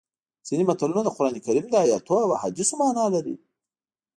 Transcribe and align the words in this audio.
ځینې 0.47 0.63
متلونه 0.69 1.01
د 1.03 1.09
قرانکریم 1.17 1.65
د 1.69 1.75
ایتونو 1.87 2.21
او 2.25 2.29
احادیثو 2.37 2.73
مانا 2.79 3.05
لري 3.15 3.35